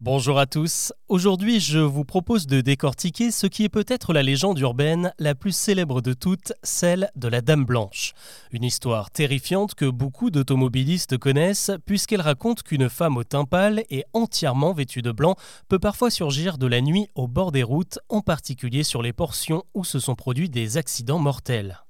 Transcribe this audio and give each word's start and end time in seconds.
Bonjour 0.00 0.38
à 0.38 0.46
tous. 0.46 0.92
Aujourd'hui, 1.08 1.58
je 1.58 1.80
vous 1.80 2.04
propose 2.04 2.46
de 2.46 2.60
décortiquer 2.60 3.32
ce 3.32 3.48
qui 3.48 3.64
est 3.64 3.68
peut-être 3.68 4.12
la 4.12 4.22
légende 4.22 4.56
urbaine 4.60 5.12
la 5.18 5.34
plus 5.34 5.50
célèbre 5.50 6.00
de 6.00 6.12
toutes, 6.12 6.52
celle 6.62 7.10
de 7.16 7.26
la 7.26 7.40
Dame 7.40 7.64
Blanche. 7.64 8.12
Une 8.52 8.62
histoire 8.62 9.10
terrifiante 9.10 9.74
que 9.74 9.86
beaucoup 9.86 10.30
d'automobilistes 10.30 11.18
connaissent 11.18 11.72
puisqu'elle 11.84 12.20
raconte 12.20 12.62
qu'une 12.62 12.88
femme 12.88 13.16
au 13.16 13.24
teint 13.24 13.44
pâle 13.44 13.82
et 13.90 14.04
entièrement 14.12 14.72
vêtue 14.72 15.02
de 15.02 15.10
blanc 15.10 15.34
peut 15.66 15.80
parfois 15.80 16.10
surgir 16.10 16.58
de 16.58 16.68
la 16.68 16.80
nuit 16.80 17.08
au 17.16 17.26
bord 17.26 17.50
des 17.50 17.64
routes, 17.64 17.98
en 18.08 18.20
particulier 18.20 18.84
sur 18.84 19.02
les 19.02 19.12
portions 19.12 19.64
où 19.74 19.82
se 19.82 19.98
sont 19.98 20.14
produits 20.14 20.48
des 20.48 20.76
accidents 20.76 21.18
mortels. 21.18 21.80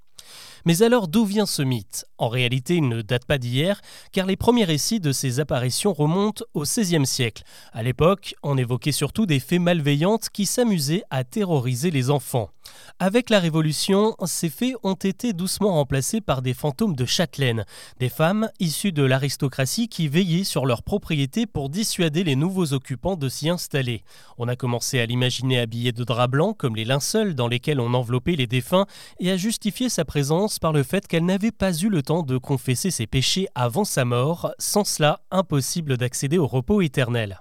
Mais 0.65 0.83
alors 0.83 1.09
d'où 1.09 1.27
vient 1.27 1.45
ce 1.45 1.61
mythe? 1.61 2.07
En 2.19 2.29
réalité, 2.29 2.77
il 2.77 2.89
ne 2.89 3.01
date 3.01 3.25
pas 3.25 3.39
d'hier, 3.39 3.81
car 4.13 4.27
les 4.27 4.37
premiers 4.37 4.65
récits 4.65 5.01
de 5.01 5.13
ces 5.13 5.41
apparitions 5.41 5.93
remontent 5.93 6.45
au 6.55 6.63
XVIe 6.63 7.07
siècle. 7.07 7.45
À 7.73 7.83
l'époque, 7.83 8.35
on 8.43 8.59
évoquait 8.59 8.93
surtout 8.93 9.25
des 9.25 9.41
faits 9.41 9.61
malveillantes 9.61 10.29
qui 10.31 10.45
s'amusaient 10.45 11.05
à 11.11 11.25
terroriser 11.25 11.91
les 11.91 12.11
enfants. 12.11 12.51
Avec 12.99 13.31
la 13.31 13.39
Révolution, 13.39 14.17
ces 14.25 14.51
faits 14.51 14.75
ont 14.83 14.95
été 14.95 15.33
doucement 15.33 15.75
remplacés 15.75 16.21
par 16.21 16.43
des 16.43 16.55
fantômes 16.55 16.97
de 16.97 17.05
châtelaines, 17.05 17.65
des 18.01 18.09
femmes 18.09 18.51
issues 18.59 18.93
de 18.93 19.05
l'aristocratie 19.05 19.89
qui 19.89 20.09
veillaient 20.09 20.45
sur 20.45 20.67
leurs 20.67 20.83
propriétés 20.83 21.47
pour 21.47 21.71
dissuader 21.71 22.25
les 22.25 22.37
nouveaux 22.37 22.73
occupants 22.73 23.17
de 23.17 23.29
s'y 23.29 23.49
installer. 23.49 24.03
On 24.37 24.49
a 24.49 24.57
commencé 24.57 24.99
à 24.99 25.07
l'imaginer 25.07 25.61
habillé 25.61 25.93
de 25.93 26.05
drap 26.05 26.27
blanc 26.27 26.55
comme 26.55 26.77
les 26.77 26.85
linceuls 26.85 27.35
dans 27.35 27.49
lesquels 27.49 27.81
on 27.81 27.95
enveloppait 27.95 28.37
les 28.37 28.47
défunts 28.47 28.87
et 29.21 29.31
à 29.31 29.37
justifier 29.37 29.89
sa 29.89 30.05
présence 30.05 30.59
par 30.59 30.73
le 30.73 30.83
fait 30.83 31.07
qu'elle 31.07 31.25
n'avait 31.25 31.53
pas 31.53 31.73
eu 31.73 31.89
le 31.89 32.03
de 32.09 32.39
confesser 32.39 32.91
ses 32.91 33.07
péchés 33.07 33.49
avant 33.55 33.85
sa 33.85 34.05
mort, 34.05 34.53
sans 34.59 34.85
cela 34.85 35.21
impossible 35.31 35.97
d'accéder 35.97 36.39
au 36.39 36.47
repos 36.47 36.81
éternel. 36.81 37.41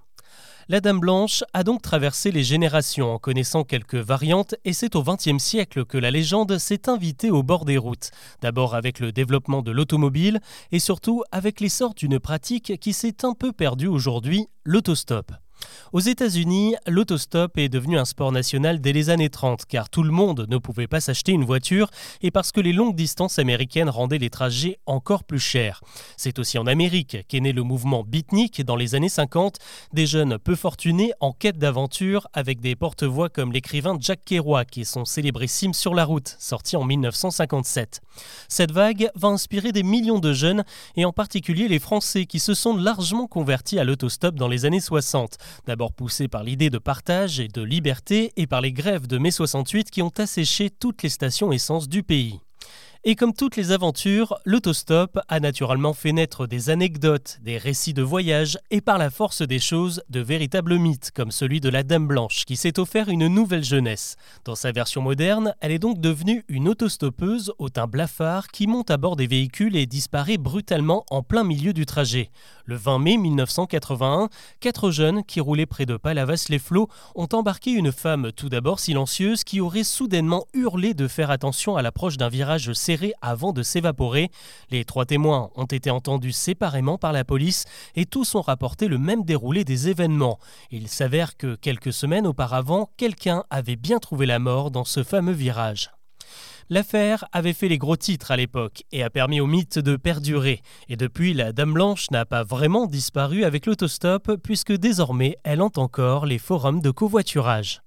La 0.69 0.81
Dame 0.81 0.99
Blanche 0.99 1.45
a 1.53 1.63
donc 1.63 1.81
traversé 1.81 2.29
les 2.29 2.43
générations 2.43 3.13
en 3.13 3.19
connaissant 3.19 3.63
quelques 3.63 3.95
variantes 3.95 4.55
et 4.65 4.73
c'est 4.73 4.97
au 4.97 5.03
XXe 5.03 5.41
siècle 5.41 5.85
que 5.85 5.97
la 5.97 6.11
légende 6.11 6.57
s'est 6.57 6.89
invitée 6.89 7.31
au 7.31 7.41
bord 7.41 7.63
des 7.63 7.77
routes. 7.77 8.11
D'abord 8.41 8.75
avec 8.75 8.99
le 8.99 9.13
développement 9.13 9.61
de 9.61 9.71
l'automobile 9.71 10.41
et 10.73 10.79
surtout 10.79 11.23
avec 11.31 11.61
l'essor 11.61 11.93
d'une 11.93 12.19
pratique 12.19 12.77
qui 12.81 12.91
s'est 12.91 13.23
un 13.23 13.33
peu 13.33 13.53
perdue 13.53 13.87
aujourd'hui, 13.87 14.47
l'autostop. 14.65 15.31
Aux 15.93 15.99
États-Unis, 15.99 16.75
l'autostop 16.85 17.57
est 17.57 17.69
devenu 17.69 17.97
un 17.97 18.05
sport 18.05 18.31
national 18.31 18.81
dès 18.81 18.93
les 18.93 19.09
années 19.09 19.29
30 19.29 19.65
car 19.65 19.89
tout 19.89 20.03
le 20.03 20.11
monde 20.11 20.45
ne 20.49 20.57
pouvait 20.57 20.87
pas 20.87 20.99
s'acheter 20.99 21.31
une 21.31 21.45
voiture 21.45 21.89
et 22.21 22.31
parce 22.31 22.51
que 22.51 22.61
les 22.61 22.73
longues 22.73 22.95
distances 22.95 23.39
américaines 23.39 23.89
rendaient 23.89 24.17
les 24.17 24.29
trajets 24.29 24.79
encore 24.85 25.23
plus 25.23 25.39
chers. 25.39 25.81
C'est 26.17 26.39
aussi 26.39 26.57
en 26.57 26.67
Amérique 26.67 27.17
qu'est 27.27 27.39
né 27.39 27.53
le 27.53 27.63
mouvement 27.63 28.03
beatnik 28.03 28.61
dans 28.63 28.75
les 28.75 28.95
années 28.95 29.09
50, 29.09 29.57
des 29.93 30.05
jeunes 30.05 30.37
peu 30.37 30.55
fortunés 30.55 31.13
en 31.19 31.31
quête 31.31 31.57
d'aventure 31.57 32.27
avec 32.33 32.59
des 32.59 32.75
porte-voix 32.75 33.29
comme 33.29 33.51
l'écrivain 33.51 33.97
Jack 33.99 34.23
Kerouac 34.25 34.77
et 34.77 34.83
son 34.83 35.05
célébrissime 35.05 35.73
Sur 35.73 35.93
la 35.93 36.05
route, 36.05 36.35
sorti 36.39 36.75
en 36.75 36.83
1957. 36.83 38.01
Cette 38.47 38.71
vague 38.71 39.09
va 39.15 39.29
inspirer 39.29 39.71
des 39.71 39.83
millions 39.83 40.19
de 40.19 40.33
jeunes 40.33 40.63
et 40.95 41.05
en 41.05 41.13
particulier 41.13 41.67
les 41.67 41.79
Français 41.79 42.25
qui 42.25 42.39
se 42.39 42.53
sont 42.53 42.75
largement 42.75 43.27
convertis 43.27 43.79
à 43.79 43.83
l'autostop 43.83 44.35
dans 44.35 44.47
les 44.47 44.65
années 44.65 44.79
60 44.79 45.37
d'abord 45.67 45.93
poussé 45.93 46.27
par 46.27 46.43
l'idée 46.43 46.69
de 46.69 46.77
partage 46.77 47.39
et 47.39 47.49
de 47.49 47.61
liberté 47.61 48.31
et 48.37 48.47
par 48.47 48.61
les 48.61 48.71
grèves 48.71 49.05
de 49.05 49.17
mai 49.17 49.31
68 49.31 49.91
qui 49.91 50.01
ont 50.01 50.13
asséché 50.17 50.69
toutes 50.69 51.03
les 51.03 51.09
stations 51.09 51.51
essence 51.51 51.89
du 51.89 52.03
pays. 52.03 52.39
Et 53.09 53.15
comme 53.15 53.31
toutes 53.31 53.55
les 53.55 53.71
aventures, 53.71 54.37
l'autostop 54.43 55.17
a 55.29 55.39
naturellement 55.39 55.93
fait 55.93 56.11
naître 56.11 56.45
des 56.45 56.69
anecdotes, 56.69 57.37
des 57.41 57.57
récits 57.57 57.93
de 57.93 58.01
voyage 58.01 58.57
et 58.69 58.81
par 58.81 58.97
la 58.97 59.09
force 59.09 59.41
des 59.43 59.59
choses, 59.59 60.03
de 60.09 60.19
véritables 60.19 60.77
mythes 60.77 61.11
comme 61.15 61.31
celui 61.31 61.61
de 61.61 61.69
la 61.69 61.83
Dame 61.83 62.05
Blanche 62.05 62.43
qui 62.43 62.57
s'est 62.57 62.79
offert 62.79 63.07
une 63.07 63.29
nouvelle 63.29 63.63
jeunesse. 63.63 64.17
Dans 64.43 64.55
sa 64.55 64.73
version 64.73 65.01
moderne, 65.01 65.55
elle 65.61 65.71
est 65.71 65.79
donc 65.79 66.01
devenue 66.01 66.43
une 66.49 66.67
autostoppeuse 66.67 67.53
au 67.59 67.69
teint 67.69 67.87
blafard 67.87 68.49
qui 68.49 68.67
monte 68.67 68.91
à 68.91 68.97
bord 68.97 69.15
des 69.15 69.27
véhicules 69.27 69.77
et 69.77 69.85
disparaît 69.85 70.37
brutalement 70.37 71.05
en 71.09 71.23
plein 71.23 71.45
milieu 71.45 71.71
du 71.71 71.85
trajet. 71.85 72.29
Le 72.65 72.75
20 72.75 72.99
mai 72.99 73.15
1981, 73.15 74.27
quatre 74.59 74.91
jeunes 74.91 75.23
qui 75.23 75.39
roulaient 75.39 75.65
près 75.65 75.85
de 75.85 75.95
Palavas-les-Flots 75.95 76.89
ont 77.15 77.29
embarqué 77.31 77.71
une 77.71 77.93
femme 77.93 78.33
tout 78.33 78.49
d'abord 78.49 78.81
silencieuse 78.81 79.45
qui 79.45 79.61
aurait 79.61 79.85
soudainement 79.85 80.45
hurlé 80.53 80.93
de 80.93 81.07
faire 81.07 81.31
attention 81.31 81.77
à 81.77 81.81
l'approche 81.81 82.17
d'un 82.17 82.27
virage 82.27 82.73
avant 83.21 83.53
de 83.53 83.63
s'évaporer. 83.63 84.29
Les 84.69 84.85
trois 84.85 85.05
témoins 85.05 85.49
ont 85.55 85.65
été 85.65 85.89
entendus 85.89 86.31
séparément 86.31 86.97
par 86.97 87.13
la 87.13 87.23
police 87.23 87.65
et 87.95 88.05
tous 88.05 88.35
ont 88.35 88.41
rapporté 88.41 88.87
le 88.87 88.97
même 88.97 89.23
déroulé 89.23 89.63
des 89.63 89.89
événements. 89.89 90.39
Il 90.71 90.87
s'avère 90.87 91.37
que 91.37 91.55
quelques 91.55 91.93
semaines 91.93 92.27
auparavant, 92.27 92.89
quelqu'un 92.97 93.43
avait 93.49 93.75
bien 93.75 93.99
trouvé 93.99 94.25
la 94.25 94.39
mort 94.39 94.71
dans 94.71 94.85
ce 94.85 95.03
fameux 95.03 95.33
virage. 95.33 95.91
L'affaire 96.69 97.23
avait 97.31 97.53
fait 97.53 97.69
les 97.69 97.77
gros 97.77 97.95
titres 97.95 98.31
à 98.31 98.35
l'époque 98.35 98.83
et 98.91 99.01
a 99.01 99.09
permis 99.09 99.39
au 99.39 99.47
mythe 99.47 99.79
de 99.79 99.95
perdurer. 99.95 100.61
Et 100.89 100.97
depuis, 100.97 101.33
la 101.33 101.53
Dame 101.53 101.73
Blanche 101.73 102.11
n'a 102.11 102.25
pas 102.25 102.43
vraiment 102.43 102.87
disparu 102.87 103.45
avec 103.45 103.65
l'autostop 103.65 104.35
puisque 104.43 104.73
désormais 104.73 105.37
elle 105.43 105.61
hante 105.61 105.77
encore 105.77 106.25
les 106.25 106.39
forums 106.39 106.81
de 106.81 106.91
covoiturage. 106.91 107.81